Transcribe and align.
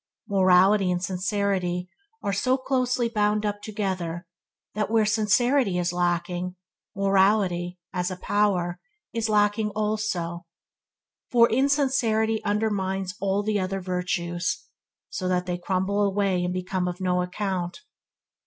Morality 0.27 0.89
and 0.91 1.03
sincerity 1.03 1.87
are 2.23 2.33
so 2.33 2.57
closely 2.57 3.07
bound 3.07 3.45
up 3.45 3.61
together, 3.61 4.25
that 4.73 4.89
where 4.89 5.05
sincerity 5.05 5.77
is 5.77 5.93
lacking, 5.93 6.55
morality, 6.95 7.77
as 7.93 8.09
a 8.09 8.15
power, 8.15 8.79
is 9.13 9.29
lacking 9.29 9.69
also, 9.75 10.47
for 11.29 11.47
insincerity 11.51 12.43
undermines 12.43 13.13
all 13.19 13.43
the 13.43 13.59
other 13.59 13.79
virtues, 13.79 14.63
so 15.11 15.27
that 15.27 15.45
they 15.45 15.55
crumble 15.59 16.01
away 16.01 16.43
and 16.43 16.51
become 16.55 16.87
of 16.87 16.99
no 16.99 17.21
account. 17.21 17.81